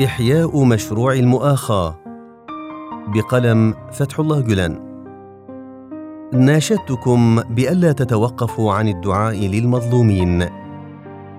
إحياء 0.00 0.64
مشروع 0.64 1.12
المؤاخاة. 1.12 1.98
بقلم 3.14 3.74
فتح 3.92 4.20
الله 4.20 4.40
جلان 4.40 4.78
ناشدتكم 6.32 7.40
بألا 7.40 7.92
تتوقفوا 7.92 8.72
عن 8.72 8.88
الدعاء 8.88 9.46
للمظلومين. 9.46 10.44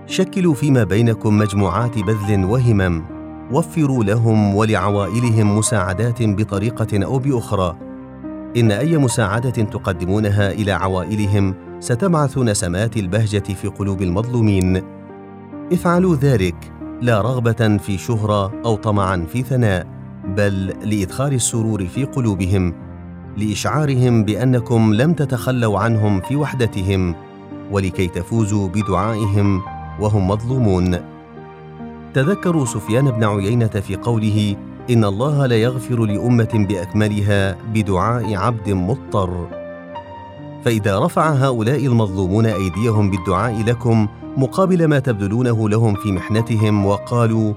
شكلوا 0.06 0.54
فيما 0.54 0.84
بينكم 0.84 1.38
مجموعات 1.38 2.00
بذل 2.00 2.46
وهمم. 2.46 3.04
وفروا 3.52 4.04
لهم 4.04 4.56
ولعوائلهم 4.56 5.58
مساعدات 5.58 6.18
بطريقة 6.22 7.06
أو 7.06 7.20
بأخرى. 7.20 7.78
إن 8.58 8.72
أي 8.72 8.98
مساعدة 8.98 9.50
تقدمونها 9.50 10.52
إلى 10.52 10.72
عوائلهم 10.72 11.56
ستبعث 11.80 12.38
نسمات 12.38 12.98
البهجة 12.98 13.54
في 13.54 13.68
قلوب 13.68 14.02
المظلومين. 14.02 14.82
افعلوا 15.72 16.16
ذلك 16.16 16.74
لا 17.04 17.22
رغبة 17.22 17.78
في 17.78 17.98
شهرة 17.98 18.62
أو 18.66 18.76
طمعا 18.76 19.26
في 19.26 19.44
ثناء 19.44 19.88
بل 20.26 20.74
لادخال 20.84 21.34
السرور 21.34 21.86
في 21.86 22.04
قلوبهم 22.04 22.74
لإشعارهم 23.38 24.24
بأنكم 24.24 24.94
لم 24.94 25.14
تتخلوا 25.14 25.80
عنهم 25.80 26.22
في 26.22 26.36
وحدتهم 26.36 27.16
ولكي 27.72 28.08
تفوزوا 28.08 28.70
بدعائهم 28.70 29.62
وهم 30.00 30.28
مظلومون. 30.28 30.98
تذكروا 32.14 32.66
سفيان 32.66 33.12
بن 33.12 33.24
عيينة 33.24 33.68
في 33.68 33.96
قوله 33.96 34.56
إن 34.90 35.04
الله 35.06 35.46
لا 35.46 35.56
يغفر 35.56 36.06
لأمة 36.06 36.66
بأكملها 36.70 37.58
بدعاء 37.74 38.36
عبد 38.36 38.70
مضطر 38.70 39.63
فإذا 40.66 41.00
رفع 41.00 41.30
هؤلاء 41.30 41.86
المظلومون 41.86 42.46
أيديهم 42.46 43.12
بالدعاء 43.12 43.64
لكم 43.64 44.08
مقابل 44.38 44.86
ما 44.86 45.00
تبذلونه 45.00 45.70
لهم 45.70 45.96
في 45.96 46.12
محنتهم 46.12 46.86
وقالوا 46.86 47.54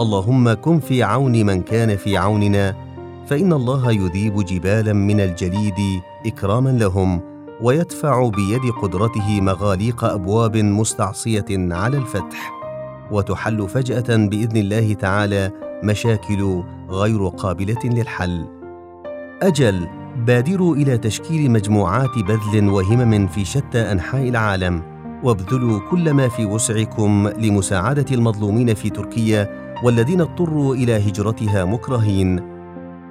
اللهم 0.00 0.52
كن 0.52 0.80
في 0.80 1.02
عون 1.02 1.46
من 1.46 1.62
كان 1.62 1.96
في 1.96 2.16
عوننا 2.16 2.74
فإن 3.26 3.52
الله 3.52 3.92
يذيب 3.92 4.44
جبالا 4.44 4.92
من 4.92 5.20
الجليد 5.20 6.00
إكراما 6.26 6.70
لهم 6.70 7.20
ويدفع 7.62 8.28
بيد 8.28 8.72
قدرته 8.82 9.40
مغاليق 9.40 10.04
أبواب 10.04 10.56
مستعصية 10.56 11.44
على 11.50 11.96
الفتح 11.96 12.52
وتحل 13.10 13.68
فجأة 13.68 14.16
بإذن 14.16 14.56
الله 14.56 14.94
تعالى 14.94 15.50
مشاكل 15.84 16.62
غير 16.90 17.28
قابلة 17.28 17.80
للحل. 17.84 18.46
أجل 19.42 20.01
بادروا 20.26 20.76
إلى 20.76 20.98
تشكيل 20.98 21.50
مجموعات 21.50 22.18
بذل 22.18 22.68
وهمم 22.68 23.26
في 23.26 23.44
شتى 23.44 23.92
أنحاء 23.92 24.28
العالم 24.28 24.82
وابذلوا 25.22 25.80
كل 25.90 26.10
ما 26.10 26.28
في 26.28 26.44
وسعكم 26.44 27.28
لمساعدة 27.38 28.04
المظلومين 28.12 28.74
في 28.74 28.90
تركيا 28.90 29.48
والذين 29.84 30.20
اضطروا 30.20 30.74
إلى 30.74 31.08
هجرتها 31.08 31.64
مكرهين. 31.64 32.40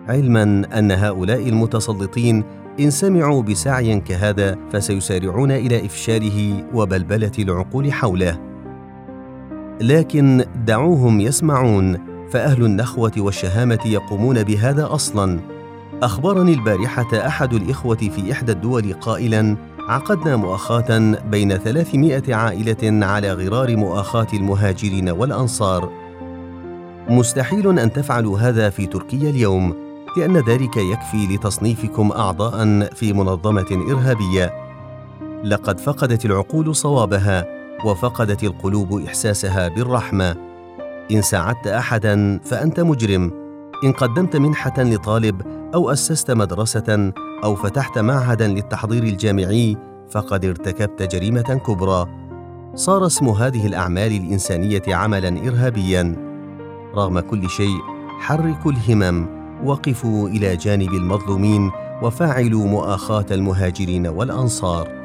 علما 0.07 0.43
أن 0.79 0.91
هؤلاء 0.91 1.49
المتسلطين 1.49 2.43
إن 2.79 2.89
سمعوا 2.89 3.43
بسعي 3.43 3.99
كهذا 3.99 4.57
فسيسارعون 4.71 5.51
إلى 5.51 5.85
إفشاله 5.85 6.63
وبلبلة 6.73 7.31
العقول 7.39 7.93
حوله. 7.93 8.39
لكن 9.81 10.45
دعوهم 10.65 11.21
يسمعون 11.21 11.97
فأهل 12.29 12.65
النخوة 12.65 13.13
والشهامة 13.17 13.79
يقومون 13.85 14.43
بهذا 14.43 14.93
أصلا. 14.93 15.60
أخبرني 16.03 16.53
البارحة 16.53 17.27
أحد 17.27 17.53
الإخوة 17.53 17.95
في 17.95 18.31
إحدى 18.31 18.51
الدول 18.51 18.93
قائلا 18.93 19.57
عقدنا 19.79 20.35
مؤاخاة 20.35 21.15
بين 21.31 21.57
300 21.57 22.35
عائلة 22.35 23.05
على 23.05 23.33
غرار 23.33 23.77
مؤاخاة 23.77 24.27
المهاجرين 24.33 25.09
والأنصار. 25.09 25.89
مستحيل 27.09 27.79
أن 27.79 27.93
تفعلوا 27.93 28.39
هذا 28.39 28.69
في 28.69 28.85
تركيا 28.85 29.29
اليوم، 29.29 29.75
لأن 30.17 30.37
ذلك 30.37 30.77
يكفي 30.77 31.35
لتصنيفكم 31.35 32.11
أعضاء 32.11 32.85
في 32.93 33.13
منظمة 33.13 33.85
إرهابية. 33.91 34.53
لقد 35.43 35.79
فقدت 35.79 36.25
العقول 36.25 36.75
صوابها، 36.75 37.45
وفقدت 37.85 38.43
القلوب 38.43 39.01
إحساسها 39.07 39.67
بالرحمة. 39.67 40.35
إن 41.11 41.21
ساعدت 41.21 41.67
أحدًا 41.67 42.39
فأنت 42.45 42.79
مجرم، 42.79 43.31
إن 43.83 43.91
قدمت 43.91 44.35
منحة 44.35 44.83
لطالب 44.83 45.60
أو 45.75 45.91
أسست 45.91 46.31
مدرسة 46.31 47.13
أو 47.43 47.55
فتحت 47.55 47.97
معهدا 47.97 48.47
للتحضير 48.47 49.03
الجامعي 49.03 49.77
فقد 50.09 50.45
ارتكبت 50.45 51.15
جريمة 51.15 51.61
كبرى. 51.67 52.07
صار 52.75 53.05
اسم 53.05 53.29
هذه 53.29 53.67
الأعمال 53.67 54.11
الإنسانية 54.11 54.83
عملا 54.87 55.47
إرهابيا. 55.47 56.15
رغم 56.95 57.19
كل 57.19 57.49
شيء 57.49 57.77
حركوا 58.19 58.71
الهمم 58.71 59.27
وقفوا 59.65 60.29
إلى 60.29 60.57
جانب 60.57 60.93
المظلومين 60.93 61.71
وفاعلوا 62.03 62.65
مؤاخاة 62.65 63.25
المهاجرين 63.31 64.07
والأنصار. 64.07 65.00